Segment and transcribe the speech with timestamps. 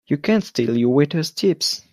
[0.07, 1.83] You can't steal your waiters' tips!